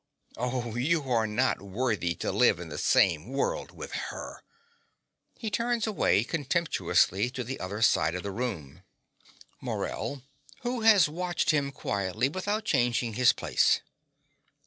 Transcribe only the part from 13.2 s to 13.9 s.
place).